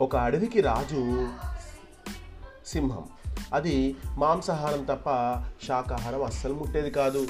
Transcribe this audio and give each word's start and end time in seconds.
ఒక 0.00 0.16
అడవికి 0.16 0.60
రాజు 0.60 1.28
సింహం. 2.66 3.02
అది 3.54 3.96
మాంసాహారం 4.18 4.84
తప్ప 4.84 5.10
శాకాహారం 5.66 6.22
అస్సలు 6.22 6.54
ముట్టేది 6.54 6.90
కాదు. 6.90 7.26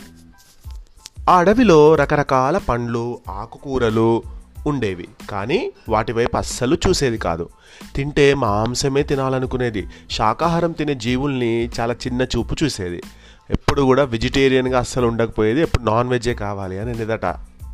ఆ 1.29 1.39
అడవిలో 1.39 1.95
రకరకాల 1.95 2.59
పండ్లు 2.59 3.21
ఆకుకూరలు 3.29 4.23
ఉండేవి. 4.67 5.09
కానీ 5.31 5.73
వాటి 5.89 6.13
వైపు 6.13 6.37
అస్సలు 6.37 6.79
చూసేది 6.89 7.19
కాదు. 7.19 7.49
తింటే 7.95 8.35
మాంసమే 8.35 9.03
తినాలనుకునేది. 9.03 9.89
శాకాహారం 10.11 10.73
తినే 10.73 10.95
జీవుల్ని 10.95 11.71
చాలా 11.81 11.95
చిన్న 11.95 12.23
చూపు 12.23 12.57
చూసేది. 12.65 13.03
ఎప్పుడు 13.51 13.83
కూడా 13.83 14.05
వెజిటేరియన్గా 14.05 14.79
అస్సలు 14.79 15.07
ఉండకపోయేది. 15.07 15.61
ఎప్పుడు 15.61 15.83
నాన్ 15.83 16.09
వెజ్జే 16.09 16.35
కావాలి 16.35 16.79
అని 16.79 16.91
అనేదట 16.91 17.25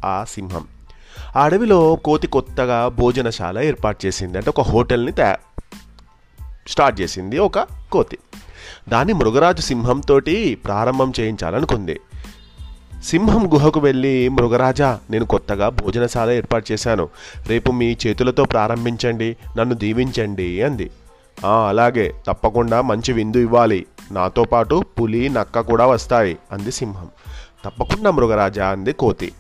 ఆ 0.04 0.24
సింహం. 0.28 0.66
ఆ 1.36 1.44
అడవిలో 1.44 1.96
కోతి 1.96 2.26
కొత్తగా 2.26 2.88
భోజనశాల 2.88 3.58
ఏర్పాటు 3.58 4.06
చేసింది. 4.06 4.38
అంటే 4.38 4.50
ఒక 4.50 4.60
హోటల్ని 4.60 5.12
తయా 5.12 5.36
స్టార్ట్ 6.66 7.00
చేసింది 7.00 7.38
ఒక 7.38 7.58
కోతి. 7.92 8.18
దాన్ని 8.88 9.14
మృగరాజు 9.14 9.60
సింహంతో 9.60 10.20
ప్రారంభం 10.64 11.12
చేయించాలనుకుంది. 11.20 12.00
సింహం 13.04 13.52
గుహకు 13.52 13.80
వెళ్ళి 13.80 14.28
మృగరాజా 14.28 15.00
నేను 15.10 15.24
కొత్తగా 15.24 15.68
భోజనశాల 15.68 16.30
ఏర్పాటు 16.30 16.72
చేశాను. 16.72 17.08
రేపు 17.46 17.72
మీ 17.72 17.96
చేతులతో 18.06 18.44
ప్రారంభించండి 18.44 19.36
నన్ను 19.58 19.74
దీవించండి 19.74 20.62
అంది. 20.62 20.90
అలాగే 21.46 22.14
తప్పకుండా 22.26 22.82
మంచి 22.82 23.12
విందు 23.12 23.36
ఇవ్వాలి. 23.36 23.86
నాతో 24.12 24.44
పాటు 24.44 24.84
పులి 25.00 25.28
నక్క 25.28 25.60
కూడా 25.60 25.86
వస్తాయి 25.86 26.38
అంది 26.52 26.72
సింహం. 26.72 27.08
తప్పకుండా 27.64 28.10
మృగరాజా 28.10 28.68
అంది 28.68 28.92
కోతి. 28.92 29.32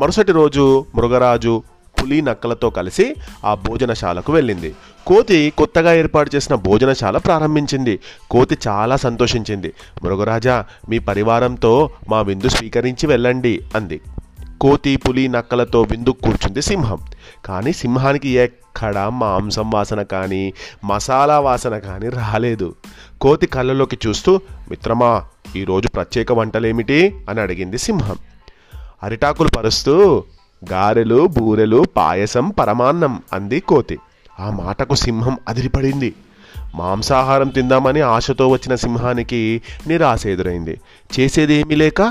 మరుసటి 0.00 0.32
రోజు 0.32 0.86
మృగరాజు 0.94 1.62
పులి 2.02 2.22
నక్కలతో 2.22 2.70
కలిసి 2.70 3.14
ఆ 3.44 3.54
భోజనశాలకు 3.54 4.32
వెళ్ళింది. 4.32 4.74
కోతి 5.06 5.52
కొత్తగా 5.58 5.94
ఏర్పాటు 5.94 6.36
చేసిన 6.36 6.54
భోజనశాల 6.54 7.18
ప్రారంభించింది. 7.18 7.98
కోతి 8.30 8.58
చాలా 8.68 8.96
సంతోషించింది. 8.96 9.72
మృగరాజా 10.04 10.64
మీ 10.88 10.98
పరివారంతో 10.98 11.90
మా 12.08 12.20
విందు 12.20 12.48
స్వీకరించి 12.48 13.06
వెళ్ళండి 13.06 13.60
అంది. 13.74 14.00
కోతి 14.60 14.96
పులి 14.96 15.28
నక్కలతో 15.28 15.82
విందు 15.82 16.10
కూర్చుంది 16.10 16.62
సింహం. 16.62 16.98
కానీ 17.44 17.72
సింహానికి 17.72 18.28
ఎక్కడ 18.28 18.98
మాంసం 18.98 19.70
వాసన 19.70 20.02
కానీ 20.02 20.54
మసాలా 20.84 21.40
వాసన 21.40 21.78
కానీ 21.78 22.08
రాలేదు. 22.08 22.74
కోతి 23.20 23.46
కళ్ళలోకి 23.46 23.98
చూస్తూ 24.06 24.40
మిత్రమా 24.70 25.24
ఈరోజు 25.56 25.88
ప్రత్యేక 25.88 26.32
వంటలేమిటి? 26.32 27.26
అని 27.30 27.40
అడిగింది 27.40 27.78
సింహం. 27.78 28.16
అరిటాకులు 29.02 29.48
పరుస్తూ 29.48 30.24
గారెలు 30.70 31.26
బూరెలు 31.26 31.84
పాయసం 31.96 32.48
పరమాన్నం 32.48 33.22
అంది 33.32 33.60
కోతి. 33.60 33.98
ఆ 34.40 34.50
మాటకు 34.50 34.94
సింహం 34.94 35.38
అదిరిపడింది. 35.48 36.14
మాంసాహారం 36.74 37.48
తిందామని 37.48 38.00
ఆశతో 38.00 38.48
వచ్చిన 38.48 38.74
సింహానికి 38.74 39.62
నిరాశ 39.86 40.26
ఎదురైంది. 40.26 40.80
చేసేదేమీ 41.20 41.74
లేక 41.74 42.02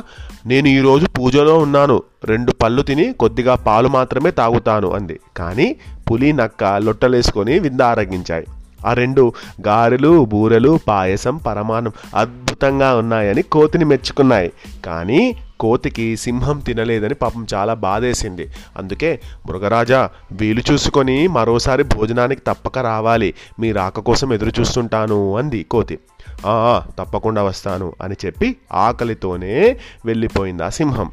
నేను 0.45 0.67
ఈరోజు 0.67 1.05
పూజలో 1.05 1.57
ఉన్నాను. 1.57 2.03
రెండు 2.25 2.51
పళ్ళు 2.51 2.81
తిని 2.81 3.13
కొద్దిగా 3.13 3.55
పాలు 3.55 3.87
మాత్రమే 3.87 4.31
తాగుతాను 4.31 4.89
అంది. 4.91 5.19
కానీ 5.37 5.75
పులి 6.11 6.33
నక్క 6.33 6.63
లొట్టలేసుకొని 6.63 7.59
విందారగించాయి 7.59 8.45
ఆ 8.87 8.93
రెండు 8.93 9.33
గారెలు 9.67 10.25
బూరెలు 10.25 10.79
పాయసం 10.87 11.37
పరమాన్నం 11.37 11.91
అద్భుతంగా 12.15 12.95
ఉన్నాయని 12.95 13.41
కోతిని 13.41 13.85
మెచ్చుకున్నాయి. 13.85 14.51
కానీ 14.85 15.35
కోతికి 15.59 16.17
సింహం 16.17 16.59
తినలేదని 16.59 17.13
పాపం 17.13 17.47
చాలా 17.53 17.73
బాధేసింది. 17.73 18.51
అందుకే 18.77 19.19
మృగరాజా 19.47 20.09
వీలు 20.31 20.61
చూసుకొని 20.71 21.27
మరోసారి 21.27 21.83
భోజనానికి 21.83 22.41
తప్పక 22.47 22.77
రావాలి. 22.77 23.33
మీ 23.59 23.71
రాక 23.71 23.99
కోసం 23.99 24.33
ఎదురు 24.33 24.51
చూస్తుంటాను 24.59 25.37
అంది 25.37 25.63
కోతి. 25.63 25.99
"ఆ, 26.45 26.81
తప్పకుండా 26.99 27.43
వస్తాను 27.43 27.93
అని 28.01 28.15
చెప్పి 28.25 28.57
ఆకలితోనే 28.73 29.77
వెళ్ళిపోయింది 30.05 30.63
ఆ 30.63 30.69
సింహం. 30.69 31.11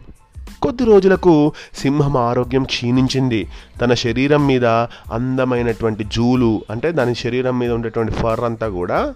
కొద్ది 0.63 0.85
రోజులకు 0.85 1.53
సింహం 1.75 2.17
ఆరోగ్యం 2.17 2.65
క్షీణించింది. 2.65 3.49
తన 3.81 3.95
శరీరం 3.95 4.47
మీద 4.47 4.67
అందమైనటువంటి 5.13 6.05
జూలు 6.05 6.65
అంటే 6.71 6.93
దాని 6.93 7.15
శరీరం 7.15 7.59
మీద 7.59 7.73
ఉండేటువంటి 7.73 8.13
ఫర్ 8.13 8.41
అంతా 8.41 8.69
కూడా 8.69 9.15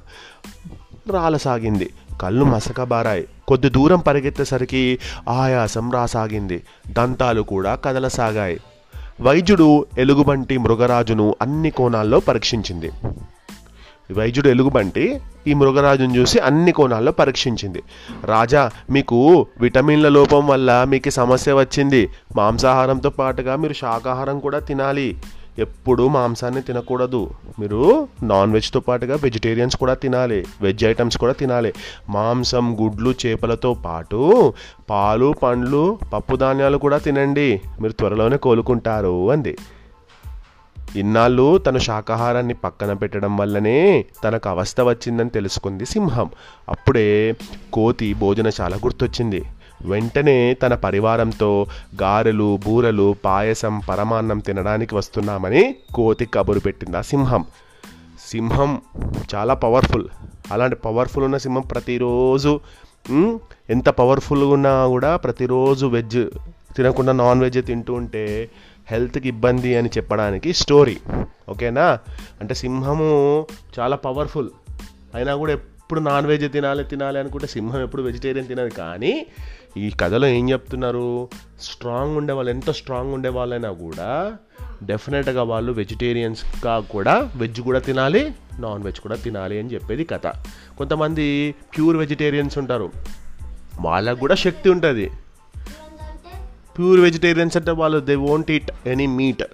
రాలసాగింది. 1.10 1.90
కళ్ళు 2.20 2.44
మసకబారాయి. 2.44 3.28
కొద్ది 3.50 3.68
దూరం 3.68 3.98
పరిగెత్తేసరికి 3.98 4.98
ఆయాసం 5.28 5.90
రాసాగింది. 5.90 6.62
దంతాలు 6.88 7.42
కూడా 7.42 7.74
కదలసాగాయి. 7.74 8.60
వైద్యుడు 9.20 9.86
ఎలుగుబంటి 9.98 10.58
మృగరాజును 10.58 11.34
అన్ని 11.42 11.70
కోణాల్లో 11.70 12.20
పరీక్షించింది. 12.20 12.90
వైద్యుడు 14.12 14.48
ఎలుగుబంటి 14.48 15.20
ఈ 15.46 15.54
మృగరాజును 15.54 16.16
చూసి 16.16 16.38
అన్ని 16.38 16.72
కోణాల్లో 16.72 17.12
పరీక్షించింది. 17.12 17.82
రాజా 18.24 18.70
మీకు 18.90 19.46
విటమిన్ల 19.60 20.08
లోపం 20.08 20.46
వల్ల 20.46 20.84
మీకు 20.88 21.10
సమస్య 21.10 21.52
వచ్చింది. 21.52 22.08
మాంసాహారంతో 22.36 23.10
పాటుగా 23.10 23.56
మీరు 23.56 23.72
శాకాహారం 23.72 24.40
కూడా 24.40 24.58
తినాలి. 24.58 25.16
ఎప్పుడు 25.60 26.08
మాంసాన్ని 26.08 26.62
తినకూడదు. 26.62 27.30
మీరు 27.60 28.08
నాన్ 28.22 28.52
వెజ్తో 28.52 28.80
పాటుగా 28.80 29.16
వెజిటేరియన్స్ 29.22 29.76
కూడా 29.76 29.94
తినాలి. 29.94 30.46
వెజ్ 30.60 30.84
ఐటమ్స్ 30.84 31.18
కూడా 31.18 31.32
తినాలి. 31.32 31.74
మాంసం 32.08 32.84
గుడ్లు 32.84 33.14
చేపలతో 33.26 33.74
పాటు 33.74 34.52
పాలు 34.90 35.34
పండ్లు 35.42 35.98
పప్పు 36.12 36.36
ధాన్యాలు 36.36 36.78
కూడా 36.78 36.98
తినండి. 36.98 37.60
మీరు 37.80 37.92
త్వరలోనే 37.92 38.36
కోలుకుంటారు 38.36 39.30
అంది. 39.30 39.58
ఇన్నాళ్ళు 40.96 41.58
తను 41.58 41.78
శాకాహారాన్ని 41.78 42.54
పక్కన 42.54 42.92
పెట్టడం 42.92 43.36
వల్లనే 43.36 44.04
తనకు 44.24 44.48
అవస్థ 44.48 44.80
వచ్చిందని 44.80 45.30
తెలుసుకుంది 45.30 45.86
సింహం. 45.86 46.30
అప్పుడే 46.68 47.34
కోతి 47.72 48.14
భోజనశాల 48.14 48.74
గుర్తొచ్చింది. 48.76 49.44
వెంటనే 49.84 50.54
తన 50.54 50.74
పరివారంతో 50.74 51.66
గారెలు 52.02 52.58
బూరెలు 52.64 53.16
పాయసం 53.24 53.80
పరమాన్నం 53.88 54.38
తినడానికి 54.38 54.94
వస్తున్నామని 54.94 55.74
కోతి 55.94 56.26
కబురు 56.26 56.60
పెట్టింది 56.60 56.96
ఆ 56.96 57.00
సింహం. 57.00 57.44
సింహం 58.28 58.82
చాలా 59.34 59.54
పవర్ఫుల్ 59.54 60.04
అలాంటి 60.52 60.76
పవర్ఫుల్ 60.76 61.24
ఉన్న 61.24 61.36
సింహం 61.36 61.60
ప్రతిరోజు 61.60 62.60
ఎంత 63.70 63.88
పవర్ఫుల్గా 63.88 64.48
ఉన్నా 64.48 64.86
కూడా 64.86 65.16
ప్రతిరోజు 65.16 65.86
వెజ్ 65.86 66.26
తినకుండా 66.76 67.12
నాన్ 67.12 67.40
వెజ్ 67.40 67.66
తింటూ 67.66 67.94
ఉంటే 67.94 68.50
హెల్త్కి 68.90 69.28
ఇబ్బంది 69.28 69.76
అని 69.76 69.88
చెప్పడానికి 69.88 70.52
స్టోరీ 70.52 70.96
ఓకేనా? 71.48 71.98
అంటే 72.40 72.54
సింహము 72.54 73.46
చాలా 73.80 73.96
పవర్ఫుల్ 73.96 74.50
అయినా 75.14 75.36
కూడా 75.36 75.58
ఎప్పుడు 75.90 76.08
నాన్ 76.08 76.26
వెజ్ 76.26 76.44
తినాలి 76.54 76.82
తినాలి 76.90 77.18
అనుకుంటే 77.20 77.46
సింహం 77.52 77.80
ఎప్పుడు 77.82 78.02
వెజిటేరియన్ 78.02 78.48
తినదు. 78.48 78.72
కానీ 78.74 79.26
ఈ 79.76 79.86
కథలో 80.00 80.26
ఏం 80.34 80.44
చెప్తున్నారు? 80.50 81.06
స్ట్రాంగ్ 81.60 82.12
ఉండే 82.16 82.32
వాళ్ళు 82.36 82.50
ఎంత 82.50 82.70
స్ట్రాంగ్ 82.70 83.12
ఉండే 83.16 83.30
వాళ్ళైనా 83.36 83.70
కూడా 83.80 84.10
డెఫినెట్గా 84.90 85.42
వాళ్ళు 85.52 85.72
వెజిటేరియన్స్గా 85.80 86.74
కూడా 86.92 87.14
వెజ్ 87.36 87.60
కూడా 87.68 87.80
తినాలి 87.88 88.22
నాన్ 88.60 88.84
వెజ్ 88.86 89.00
కూడా 89.06 89.16
తినాలి 89.24 89.58
అని 89.58 89.74
చెప్పేది 89.74 90.06
కథ. 90.12 90.26
కొంతమంది 90.78 91.26
ప్యూర్ 91.74 91.98
వెజిటేరియన్స్ 92.02 92.58
ఉంటారు. 92.62 92.88
వాళ్ళకు 93.80 94.20
కూడా 94.20 94.38
శక్తి 94.46 94.70
ఉంటుంది. 94.76 95.08
ప్యూర్ 96.78 97.00
వెజిటేరియన్స్ 97.08 97.56
అంటే 97.56 97.74
వాళ్ళు 97.82 98.00
they 98.12 98.18
won't 98.28 98.50
eat 98.58 98.72
any 98.94 99.08
meat 99.18 99.46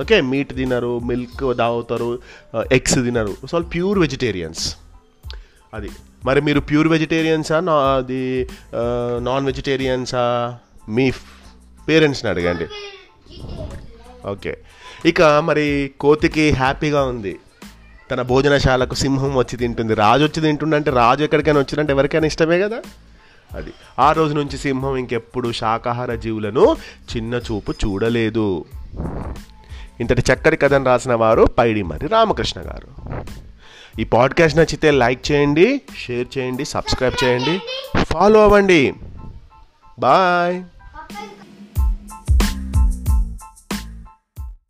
okay 0.00 0.16
meat 0.32 0.50
తినరు 0.56 0.92
మిల్క్ 1.12 1.46
తాగుతారు 1.58 2.10
ఎగ్స్ 2.72 3.00
తినరు. 3.06 3.32
సో 3.40 3.52
వాళ్ళు 3.54 3.70
ప్యూర్ 3.76 3.98
వెజిటేరియన్స్ 3.98 4.66
అది. 5.74 5.90
మరి 6.24 6.40
మీరు 6.40 6.60
ప్యూర్ 6.60 6.88
వెజిటేరియన్సా? 6.88 7.60
నా 7.60 7.72
అది 7.72 8.48
నాన్ 9.18 9.46
వెజిటేరియన్సా? 9.46 10.56
మీ 10.88 11.12
పేరెంట్స్ని 11.88 12.30
అడగండి. 12.30 12.66
ఓకే. 14.28 14.58
ఇక 15.06 15.22
మరి 15.22 15.90
కోతికి 16.00 16.50
హ్యాపీగా 16.50 17.04
ఉంది. 17.04 17.38
తన 18.10 18.22
భోజనశాలకు 18.22 18.94
సింహం 18.94 19.36
వచ్చి 19.36 19.56
తింటుంది. 19.56 19.94
రాజు 19.94 20.24
వచ్చి 20.24 20.42
తింటుండంటే 20.42 20.90
రాజు 20.90 21.24
ఎక్కడికైనా 21.24 21.58
వచ్చిందంటే 21.58 21.92
ఎవరికైనా 21.92 22.26
ఇష్టమే 22.26 22.60
కదా? 22.60 22.82
అది. 23.54 23.72
ఆ 23.98 24.12
రోజు 24.12 24.34
నుంచి 24.34 24.58
సింహం 24.58 24.96
ఇంకెప్పుడు 24.96 25.52
శాకాహార 25.52 26.14
జీవులను 26.14 26.76
చిన్న 27.16 27.34
చూపు 27.34 27.70
చూడలేదు. 27.70 28.64
ఇంతటి 30.00 30.32
చక్కటి 30.32 30.56
కథను 30.56 30.84
రాసిన 30.84 31.14
వారు 31.14 31.44
పైడి 31.44 31.82
మరి 31.82 32.06
రామకృష్ణ 32.06 32.60
గారు. 32.60 32.97
ఈ 33.98 34.04
పాడ్కాస్ట్ 34.04 34.58
నచ్చితే 34.58 34.90
లైక్ 34.90 35.32
చేయండి 35.32 35.80
షేర్ 35.98 36.38
చేయండి 36.38 36.64
సబ్స్క్రైబ్ 36.64 37.24
చేయండి. 37.24 37.60
ఫాలో 38.04 38.42
అవ్వండి. 38.42 38.94
బాయ్. 39.98 40.62